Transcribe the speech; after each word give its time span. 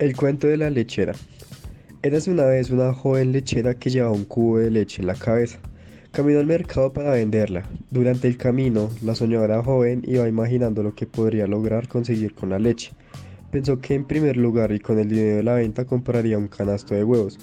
El 0.00 0.16
cuento 0.16 0.46
de 0.46 0.56
la 0.56 0.70
lechera. 0.70 1.12
Érase 2.02 2.30
una 2.30 2.46
vez 2.46 2.70
una 2.70 2.94
joven 2.94 3.32
lechera 3.32 3.74
que 3.74 3.90
llevaba 3.90 4.14
un 4.14 4.24
cubo 4.24 4.56
de 4.56 4.70
leche 4.70 5.02
en 5.02 5.06
la 5.06 5.14
cabeza. 5.14 5.58
Caminó 6.10 6.38
al 6.38 6.46
mercado 6.46 6.90
para 6.90 7.10
venderla. 7.10 7.68
Durante 7.90 8.26
el 8.26 8.38
camino, 8.38 8.88
la 9.02 9.14
soñadora 9.14 9.62
joven 9.62 10.02
iba 10.06 10.26
imaginando 10.26 10.82
lo 10.82 10.94
que 10.94 11.04
podría 11.04 11.46
lograr 11.46 11.86
conseguir 11.86 12.32
con 12.32 12.48
la 12.48 12.58
leche. 12.58 12.92
Pensó 13.52 13.78
que 13.78 13.92
en 13.92 14.06
primer 14.06 14.38
lugar 14.38 14.72
y 14.72 14.80
con 14.80 14.98
el 14.98 15.10
dinero 15.10 15.36
de 15.36 15.42
la 15.42 15.56
venta 15.56 15.84
compraría 15.84 16.38
un 16.38 16.48
canasto 16.48 16.94
de 16.94 17.04
huevos, 17.04 17.38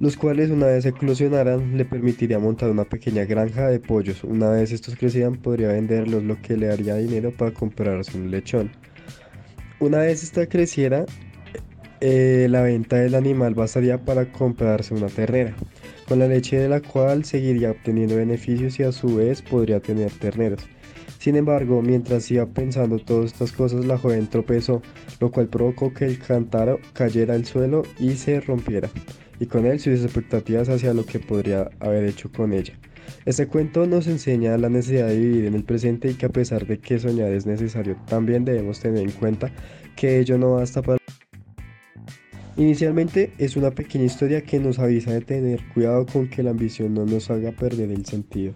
los 0.00 0.16
cuales 0.16 0.50
una 0.50 0.66
vez 0.66 0.84
eclosionaran 0.86 1.78
le 1.78 1.84
permitiría 1.84 2.40
montar 2.40 2.72
una 2.72 2.86
pequeña 2.86 3.24
granja 3.24 3.68
de 3.68 3.78
pollos. 3.78 4.24
Una 4.24 4.50
vez 4.50 4.72
estos 4.72 4.96
crecieran 4.96 5.36
podría 5.36 5.68
venderlos 5.68 6.24
lo 6.24 6.42
que 6.42 6.56
le 6.56 6.72
haría 6.72 6.96
dinero 6.96 7.30
para 7.30 7.52
comprarse 7.52 8.18
un 8.18 8.32
lechón. 8.32 8.72
Una 9.78 9.98
vez 9.98 10.24
esta 10.24 10.46
creciera, 10.48 11.06
eh, 12.06 12.48
la 12.50 12.60
venta 12.60 12.96
del 12.96 13.14
animal 13.14 13.54
bastaría 13.54 13.96
para 14.04 14.30
comprarse 14.30 14.92
una 14.92 15.06
ternera, 15.06 15.54
con 16.06 16.18
la 16.18 16.28
leche 16.28 16.58
de 16.58 16.68
la 16.68 16.82
cual 16.82 17.24
seguiría 17.24 17.70
obteniendo 17.70 18.16
beneficios 18.16 18.78
y 18.78 18.82
a 18.82 18.92
su 18.92 19.16
vez 19.16 19.40
podría 19.40 19.80
tener 19.80 20.12
terneros. 20.12 20.60
Sin 21.18 21.34
embargo, 21.34 21.80
mientras 21.80 22.30
iba 22.30 22.44
pensando 22.44 22.98
todas 22.98 23.32
estas 23.32 23.52
cosas, 23.52 23.86
la 23.86 23.96
joven 23.96 24.26
tropezó, 24.26 24.82
lo 25.18 25.30
cual 25.30 25.48
provocó 25.48 25.94
que 25.94 26.04
el 26.04 26.18
cántaro 26.18 26.78
cayera 26.92 27.32
al 27.32 27.46
suelo 27.46 27.84
y 27.98 28.16
se 28.16 28.38
rompiera, 28.38 28.90
y 29.40 29.46
con 29.46 29.64
él 29.64 29.80
sus 29.80 30.04
expectativas 30.04 30.68
hacia 30.68 30.92
lo 30.92 31.06
que 31.06 31.20
podría 31.20 31.70
haber 31.80 32.04
hecho 32.04 32.30
con 32.30 32.52
ella. 32.52 32.74
Este 33.24 33.46
cuento 33.46 33.86
nos 33.86 34.08
enseña 34.08 34.58
la 34.58 34.68
necesidad 34.68 35.08
de 35.08 35.18
vivir 35.18 35.46
en 35.46 35.54
el 35.54 35.64
presente 35.64 36.10
y 36.10 36.14
que 36.14 36.26
a 36.26 36.28
pesar 36.28 36.66
de 36.66 36.78
que 36.80 36.98
soñar 36.98 37.32
es 37.32 37.46
necesario, 37.46 37.96
también 38.06 38.44
debemos 38.44 38.80
tener 38.80 39.02
en 39.02 39.12
cuenta 39.12 39.50
que 39.96 40.18
ello 40.18 40.36
no 40.36 40.56
basta 40.56 40.82
para 40.82 40.98
Inicialmente 42.56 43.32
es 43.38 43.56
una 43.56 43.72
pequeña 43.72 44.04
historia 44.04 44.42
que 44.42 44.60
nos 44.60 44.78
avisa 44.78 45.12
de 45.12 45.22
tener 45.22 45.60
cuidado 45.74 46.06
con 46.06 46.28
que 46.28 46.44
la 46.44 46.50
ambición 46.50 46.94
no 46.94 47.04
nos 47.04 47.28
haga 47.28 47.50
perder 47.50 47.90
el 47.90 48.06
sentido. 48.06 48.54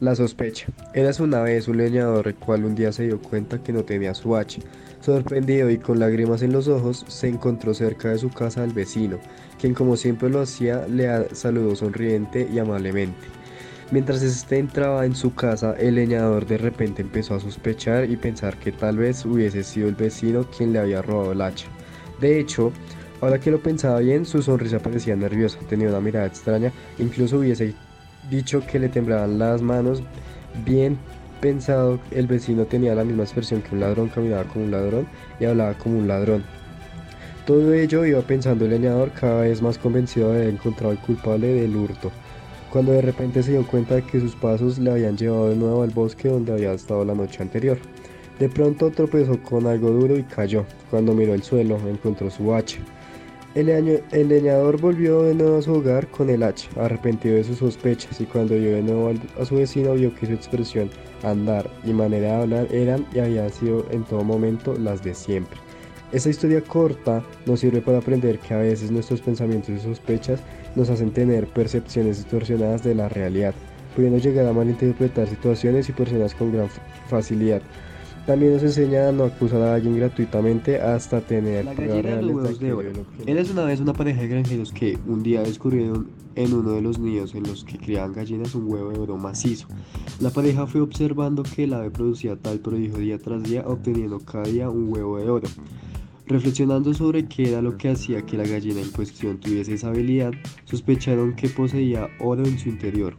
La 0.00 0.14
sospecha. 0.14 0.66
Eras 0.94 1.20
una 1.20 1.42
vez 1.42 1.68
un 1.68 1.76
leñador 1.76 2.28
el 2.28 2.34
cual 2.34 2.64
un 2.64 2.74
día 2.74 2.92
se 2.92 3.04
dio 3.04 3.20
cuenta 3.20 3.62
que 3.62 3.72
no 3.72 3.84
tenía 3.84 4.14
su 4.14 4.34
hacha. 4.34 4.60
Sorprendido 5.00 5.70
y 5.70 5.76
con 5.76 5.98
lágrimas 6.00 6.40
en 6.40 6.52
los 6.52 6.66
ojos, 6.66 7.04
se 7.08 7.28
encontró 7.28 7.74
cerca 7.74 8.08
de 8.08 8.18
su 8.18 8.30
casa 8.30 8.62
al 8.62 8.72
vecino, 8.72 9.18
quien 9.60 9.74
como 9.74 9.96
siempre 9.96 10.30
lo 10.30 10.40
hacía 10.40 10.86
le 10.88 11.34
saludó 11.34 11.76
sonriente 11.76 12.48
y 12.52 12.58
amablemente. 12.58 13.43
Mientras 13.90 14.22
este 14.22 14.58
entraba 14.58 15.04
en 15.04 15.14
su 15.14 15.34
casa, 15.34 15.74
el 15.78 15.96
leñador 15.96 16.46
de 16.46 16.56
repente 16.56 17.02
empezó 17.02 17.34
a 17.34 17.40
sospechar 17.40 18.10
y 18.10 18.16
pensar 18.16 18.56
que 18.56 18.72
tal 18.72 18.96
vez 18.96 19.24
hubiese 19.26 19.62
sido 19.62 19.88
el 19.88 19.94
vecino 19.94 20.46
quien 20.56 20.72
le 20.72 20.78
había 20.78 21.02
robado 21.02 21.32
el 21.32 21.42
hacha. 21.42 21.66
De 22.18 22.40
hecho, 22.40 22.72
ahora 23.20 23.38
que 23.38 23.50
lo 23.50 23.60
pensaba 23.60 23.98
bien, 24.00 24.24
su 24.24 24.42
sonrisa 24.42 24.78
parecía 24.78 25.16
nerviosa, 25.16 25.58
tenía 25.68 25.88
una 25.88 26.00
mirada 26.00 26.26
extraña, 26.26 26.72
incluso 26.98 27.38
hubiese 27.38 27.74
dicho 28.30 28.62
que 28.66 28.78
le 28.78 28.88
temblaban 28.88 29.38
las 29.38 29.60
manos. 29.60 30.02
Bien 30.64 30.96
pensado, 31.42 32.00
el 32.10 32.26
vecino 32.26 32.64
tenía 32.64 32.94
la 32.94 33.04
misma 33.04 33.24
expresión 33.24 33.60
que 33.60 33.74
un 33.74 33.80
ladrón, 33.80 34.08
caminaba 34.08 34.44
como 34.44 34.64
un 34.64 34.70
ladrón 34.70 35.06
y 35.38 35.44
hablaba 35.44 35.74
como 35.74 35.98
un 35.98 36.08
ladrón. 36.08 36.42
Todo 37.46 37.74
ello 37.74 38.06
iba 38.06 38.22
pensando 38.22 38.64
el 38.64 38.70
leñador 38.70 39.12
cada 39.12 39.42
vez 39.42 39.60
más 39.60 39.76
convencido 39.76 40.32
de 40.32 40.38
haber 40.38 40.54
encontrado 40.54 40.90
al 40.90 41.00
culpable 41.02 41.48
del 41.48 41.76
hurto 41.76 42.10
cuando 42.74 42.90
de 42.90 43.02
repente 43.02 43.40
se 43.40 43.52
dio 43.52 43.64
cuenta 43.64 43.94
de 43.94 44.02
que 44.02 44.18
sus 44.18 44.34
pasos 44.34 44.80
le 44.80 44.90
habían 44.90 45.16
llevado 45.16 45.48
de 45.48 45.54
nuevo 45.54 45.84
al 45.84 45.90
bosque 45.90 46.28
donde 46.28 46.52
había 46.52 46.72
estado 46.72 47.04
la 47.04 47.14
noche 47.14 47.40
anterior. 47.40 47.78
De 48.40 48.48
pronto 48.48 48.90
tropezó 48.90 49.40
con 49.44 49.68
algo 49.68 49.90
duro 49.90 50.18
y 50.18 50.24
cayó. 50.24 50.64
Cuando 50.90 51.14
miró 51.14 51.34
el 51.34 51.44
suelo, 51.44 51.78
encontró 51.88 52.28
su 52.32 52.52
hacha. 52.52 52.78
El, 53.54 53.68
el, 53.68 54.28
leñador 54.28 54.80
volvió 54.80 55.22
de 55.22 55.36
nuevo 55.36 55.58
a 55.58 55.62
su 55.62 55.72
hogar 55.72 56.08
con 56.08 56.28
el 56.30 56.42
hacha, 56.42 56.68
arrepentido 56.74 57.36
de 57.36 57.44
sus 57.44 57.58
sospechas, 57.58 58.20
y 58.20 58.24
cuando 58.24 58.56
vio 58.56 58.72
de 58.72 58.82
nuevo 58.82 59.12
a 59.40 59.44
su 59.44 59.54
vecino 59.54 59.94
vio 59.94 60.12
que 60.12 60.26
su 60.26 60.32
expresión, 60.32 60.90
andar 61.22 61.70
y 61.84 61.92
manera 61.92 62.26
de 62.26 62.42
hablar 62.42 62.68
eran 62.72 63.06
y 63.14 63.20
habían 63.20 63.52
sido 63.52 63.86
en 63.92 64.02
todo 64.02 64.24
momento 64.24 64.74
las 64.76 65.04
de 65.04 65.14
siempre. 65.14 65.60
Esta 66.14 66.30
historia 66.30 66.60
corta 66.60 67.24
nos 67.44 67.58
sirve 67.58 67.80
para 67.80 67.98
aprender 67.98 68.38
que 68.38 68.54
a 68.54 68.58
veces 68.58 68.92
nuestros 68.92 69.20
pensamientos 69.20 69.70
y 69.70 69.80
sospechas 69.80 70.38
nos 70.76 70.88
hacen 70.88 71.10
tener 71.10 71.48
percepciones 71.48 72.18
distorsionadas 72.18 72.84
de 72.84 72.94
la 72.94 73.08
realidad, 73.08 73.52
pudiendo 73.96 74.18
llegar 74.18 74.46
a 74.46 74.52
malinterpretar 74.52 75.26
situaciones 75.28 75.88
y 75.88 75.92
personas 75.92 76.32
con 76.36 76.52
gran 76.52 76.68
facilidad. 77.08 77.62
También 78.26 78.52
nos 78.52 78.62
enseña 78.62 79.08
a 79.08 79.12
no 79.12 79.24
acusar 79.24 79.60
a 79.62 79.74
alguien 79.74 79.96
gratuitamente 79.96 80.80
hasta 80.80 81.20
tener 81.20 81.64
la 81.64 81.74
gallina 81.74 82.16
de 82.16 82.24
huevos 82.24 82.60
de 82.60 82.72
oro. 82.72 82.90
Eres 83.26 83.50
una 83.50 83.64
vez 83.64 83.80
una 83.80 83.92
pareja 83.92 84.20
de 84.20 84.28
granjeros 84.28 84.70
que 84.70 84.96
un 85.08 85.24
día 85.24 85.42
descubrieron 85.42 86.10
en 86.36 86.54
uno 86.54 86.74
de 86.74 86.80
los 86.80 87.00
nidos 87.00 87.34
en 87.34 87.42
los 87.42 87.64
que 87.64 87.76
criaban 87.76 88.12
gallinas 88.12 88.54
un 88.54 88.70
huevo 88.70 88.92
de 88.92 89.00
oro 89.00 89.16
macizo. 89.16 89.66
La 90.20 90.30
pareja 90.30 90.68
fue 90.68 90.80
observando 90.80 91.42
que 91.42 91.64
el 91.64 91.74
ave 91.74 91.90
producía 91.90 92.36
tal 92.36 92.60
prodigio 92.60 92.98
día 92.98 93.18
tras 93.18 93.42
día, 93.42 93.64
obteniendo 93.66 94.20
cada 94.20 94.44
día 94.44 94.70
un 94.70 94.92
huevo 94.92 95.18
de 95.18 95.28
oro. 95.28 95.48
Reflexionando 96.26 96.94
sobre 96.94 97.26
qué 97.26 97.50
era 97.50 97.60
lo 97.60 97.76
que 97.76 97.90
hacía 97.90 98.24
que 98.24 98.38
la 98.38 98.46
gallina 98.46 98.80
en 98.80 98.90
cuestión 98.90 99.38
tuviese 99.38 99.74
esa 99.74 99.88
habilidad, 99.88 100.32
sospecharon 100.64 101.34
que 101.34 101.48
poseía 101.48 102.08
oro 102.18 102.44
en 102.44 102.58
su 102.58 102.70
interior. 102.70 103.14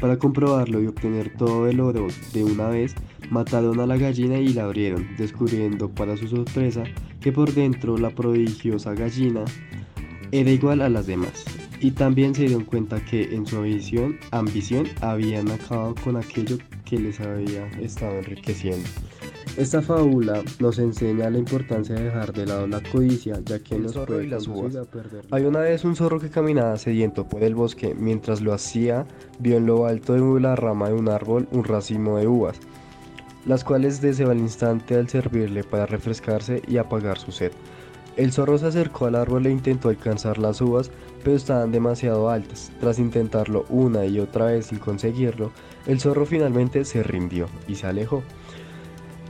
Para 0.00 0.18
comprobarlo 0.18 0.82
y 0.82 0.86
obtener 0.86 1.32
todo 1.36 1.68
el 1.68 1.80
oro 1.80 2.08
de 2.32 2.44
una 2.44 2.68
vez, 2.68 2.94
mataron 3.30 3.80
a 3.80 3.86
la 3.86 3.96
gallina 3.96 4.38
y 4.38 4.48
la 4.48 4.64
abrieron, 4.64 5.06
descubriendo 5.16 5.88
para 5.88 6.16
su 6.16 6.28
sorpresa 6.28 6.84
que 7.20 7.32
por 7.32 7.52
dentro 7.54 7.96
la 7.96 8.10
prodigiosa 8.10 8.92
gallina 8.94 9.44
era 10.32 10.50
igual 10.50 10.82
a 10.82 10.88
las 10.88 11.06
demás. 11.06 11.44
Y 11.80 11.92
también 11.92 12.34
se 12.34 12.42
dieron 12.42 12.64
cuenta 12.64 13.04
que 13.04 13.34
en 13.34 13.46
su 13.46 13.56
ambición, 13.56 14.18
ambición 14.32 14.88
habían 15.00 15.50
acabado 15.50 15.94
con 16.02 16.16
aquello 16.16 16.58
que 16.84 16.98
les 16.98 17.20
había 17.20 17.66
estado 17.80 18.18
enriqueciendo. 18.18 18.88
Esta 19.56 19.80
fábula 19.80 20.42
nos 20.60 20.78
enseña 20.78 21.30
la 21.30 21.38
importancia 21.38 21.94
de 21.94 22.04
dejar 22.04 22.34
de 22.34 22.44
lado 22.44 22.66
la 22.66 22.82
codicia, 22.82 23.40
ya 23.42 23.58
que 23.58 23.78
nos 23.78 23.94
puede 23.94 24.28
conducir 24.28 24.78
a 24.78 24.84
perder. 24.84 25.24
Hay 25.30 25.44
una 25.44 25.60
vez 25.60 25.82
un 25.82 25.96
zorro 25.96 26.20
que 26.20 26.28
caminaba 26.28 26.76
sediento 26.76 27.26
por 27.26 27.42
el 27.42 27.54
bosque. 27.54 27.94
Mientras 27.94 28.42
lo 28.42 28.52
hacía, 28.52 29.06
vio 29.38 29.56
en 29.56 29.64
lo 29.64 29.86
alto 29.86 30.12
de 30.12 30.40
la 30.42 30.56
rama 30.56 30.90
de 30.90 30.94
un 30.94 31.08
árbol 31.08 31.48
un 31.52 31.64
racimo 31.64 32.18
de 32.18 32.26
uvas, 32.26 32.58
las 33.46 33.64
cuales 33.64 34.02
deseó 34.02 34.30
al 34.30 34.40
instante 34.40 34.94
al 34.94 35.08
servirle 35.08 35.64
para 35.64 35.86
refrescarse 35.86 36.60
y 36.68 36.76
apagar 36.76 37.16
su 37.16 37.32
sed. 37.32 37.52
El 38.18 38.32
zorro 38.32 38.58
se 38.58 38.66
acercó 38.66 39.06
al 39.06 39.14
árbol 39.14 39.46
e 39.46 39.50
intentó 39.50 39.88
alcanzar 39.88 40.36
las 40.36 40.60
uvas, 40.60 40.90
pero 41.24 41.34
estaban 41.34 41.72
demasiado 41.72 42.28
altas. 42.28 42.72
Tras 42.78 42.98
intentarlo 42.98 43.64
una 43.70 44.04
y 44.04 44.20
otra 44.20 44.46
vez 44.46 44.66
sin 44.66 44.78
conseguirlo, 44.80 45.50
el 45.86 45.98
zorro 45.98 46.26
finalmente 46.26 46.84
se 46.84 47.02
rindió 47.02 47.46
y 47.66 47.76
se 47.76 47.86
alejó. 47.86 48.22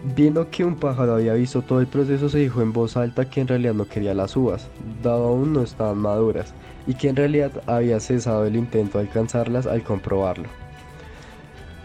Viendo 0.05 0.51
que 0.51 0.65
un 0.65 0.77
pájaro 0.77 1.15
había 1.15 1.35
visto 1.35 1.63
todo 1.63 1.81
el 1.81 1.87
proceso, 1.87 2.29
se 2.29 2.39
dijo 2.39 2.63
en 2.63 2.73
voz 2.73 2.97
alta 2.97 3.29
que 3.29 3.41
en 3.41 3.49
realidad 3.49 3.75
no 3.75 3.87
quería 3.87 4.15
las 4.15 4.37
uvas, 4.37 4.69
dado 5.03 5.29
aún 5.29 5.53
no 5.53 5.63
estaban 5.63 5.99
maduras, 5.99 6.55
y 6.87 6.95
que 6.95 7.09
en 7.09 7.17
realidad 7.17 7.51
había 7.67 7.99
cesado 7.99 8.47
el 8.47 8.57
intento 8.57 8.99
de 8.99 9.05
alcanzarlas 9.05 9.67
al 9.67 9.83
comprobarlo. 9.83 10.49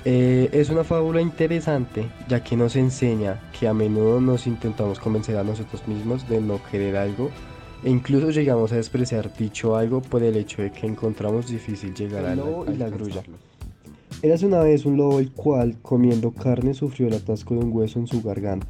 Eh, 0.03 0.49
es 0.51 0.69
una 0.69 0.83
fábula 0.83 1.21
interesante, 1.21 2.09
ya 2.27 2.43
que 2.43 2.55
nos 2.55 2.75
enseña 2.75 3.39
que 3.57 3.67
a 3.67 3.73
menudo 3.73 4.19
nos 4.19 4.47
intentamos 4.47 4.99
convencer 4.99 5.37
a 5.37 5.43
nosotros 5.43 5.87
mismos 5.87 6.27
de 6.27 6.41
no 6.41 6.59
querer 6.71 6.97
algo, 6.97 7.29
e 7.83 7.89
incluso 7.89 8.29
llegamos 8.31 8.71
a 8.71 8.75
despreciar 8.75 9.35
dicho 9.35 9.75
algo 9.75 10.01
por 10.01 10.23
el 10.23 10.37
hecho 10.37 10.61
de 10.61 10.71
que 10.71 10.87
encontramos 10.87 11.47
difícil 11.47 11.93
llegar 11.93 12.25
a 12.25 12.35
la, 12.35 12.43
y 12.71 12.77
la 12.77 12.89
grulla. 12.89 13.23
Érase 14.23 14.45
una 14.45 14.59
vez 14.61 14.85
un 14.85 14.97
lobo 14.97 15.19
el 15.19 15.31
cual, 15.31 15.77
comiendo 15.81 16.29
carne, 16.31 16.75
sufrió 16.75 17.07
el 17.07 17.15
atasco 17.15 17.55
de 17.55 17.61
un 17.61 17.75
hueso 17.75 17.97
en 17.97 18.05
su 18.05 18.21
garganta. 18.21 18.67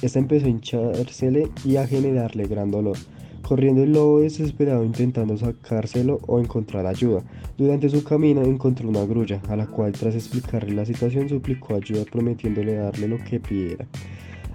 Esta 0.00 0.18
empezó 0.18 0.46
a 0.46 0.48
hinchársele 0.48 1.50
y 1.62 1.76
a 1.76 1.86
generarle 1.86 2.46
gran 2.46 2.70
dolor. 2.70 2.96
Corriendo 3.42 3.82
el 3.82 3.92
lobo 3.92 4.20
desesperado 4.20 4.82
intentando 4.82 5.36
sacárselo 5.36 6.20
o 6.26 6.40
encontrar 6.40 6.86
ayuda. 6.86 7.22
Durante 7.58 7.90
su 7.90 8.02
camino 8.02 8.44
encontró 8.44 8.88
una 8.88 9.04
grulla, 9.04 9.42
a 9.50 9.56
la 9.56 9.66
cual 9.66 9.92
tras 9.92 10.14
explicarle 10.14 10.74
la 10.74 10.86
situación 10.86 11.28
suplicó 11.28 11.74
ayuda 11.74 12.06
prometiéndole 12.10 12.76
darle 12.76 13.06
lo 13.06 13.18
que 13.18 13.40
pidiera. 13.40 13.86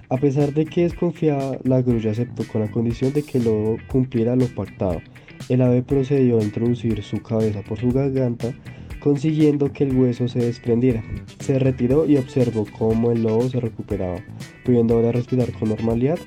A 0.08 0.16
pesar 0.16 0.52
de 0.52 0.64
que 0.64 0.82
desconfiaba, 0.82 1.58
la 1.62 1.80
grulla 1.80 2.10
aceptó 2.10 2.42
con 2.48 2.62
la 2.62 2.70
condición 2.72 3.12
de 3.12 3.22
que 3.22 3.38
el 3.38 3.44
lobo 3.44 3.76
cumpliera 3.86 4.34
lo 4.34 4.48
pactado. 4.48 5.00
El 5.48 5.62
ave 5.62 5.82
procedió 5.82 6.40
a 6.40 6.42
introducir 6.42 7.00
su 7.04 7.22
cabeza 7.22 7.62
por 7.62 7.78
su 7.78 7.92
garganta, 7.92 8.52
consiguiendo 9.00 9.72
que 9.72 9.84
el 9.84 9.96
hueso 9.96 10.28
se 10.28 10.38
desprendiera. 10.38 11.02
Se 11.40 11.58
retiró 11.58 12.06
y 12.06 12.16
observó 12.16 12.66
cómo 12.78 13.10
el 13.10 13.22
lobo 13.22 13.48
se 13.48 13.60
recuperaba, 13.60 14.20
pudiendo 14.64 14.94
ahora 14.94 15.12
respirar 15.12 15.50
con 15.52 15.70
normalidad, 15.70 16.18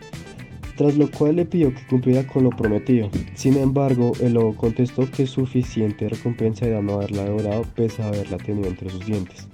tras 0.75 0.97
lo 0.97 1.09
cual 1.09 1.35
le 1.35 1.45
pidió 1.45 1.73
que 1.73 1.85
cumpliera 1.87 2.25
con 2.27 2.43
lo 2.43 2.49
prometido. 2.49 3.09
Sin 3.35 3.57
embargo, 3.57 4.13
el 4.21 4.33
lobo 4.33 4.55
contestó 4.55 5.09
que 5.09 5.27
suficiente 5.27 6.09
recompensa 6.09 6.65
era 6.65 6.81
no 6.81 6.95
haberla 6.95 7.25
devorado 7.25 7.63
pese 7.75 8.01
a 8.01 8.07
haberla 8.07 8.37
tenido 8.37 8.67
entre 8.67 8.89
sus 8.89 9.05
dientes. 9.05 9.47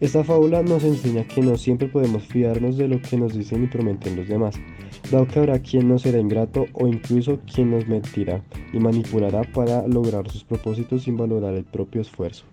Esta 0.00 0.24
fábula 0.24 0.62
nos 0.62 0.82
enseña 0.84 1.24
que 1.24 1.40
no 1.40 1.56
siempre 1.56 1.88
podemos 1.88 2.24
fiarnos 2.24 2.76
de 2.76 2.88
lo 2.88 3.00
que 3.00 3.16
nos 3.16 3.32
dicen 3.32 3.64
y 3.64 3.68
prometen 3.68 4.16
los 4.16 4.28
demás, 4.28 4.56
dado 5.10 5.26
que 5.26 5.38
habrá 5.38 5.60
quien 5.60 5.88
nos 5.88 6.02
será 6.02 6.18
ingrato 6.18 6.66
o 6.72 6.88
incluso 6.88 7.38
quien 7.46 7.70
nos 7.70 7.86
mentirá 7.86 8.42
y 8.72 8.80
manipulará 8.80 9.44
para 9.44 9.86
lograr 9.86 10.28
sus 10.30 10.44
propósitos 10.44 11.04
sin 11.04 11.16
valorar 11.16 11.54
el 11.54 11.64
propio 11.64 12.00
esfuerzo. 12.00 12.44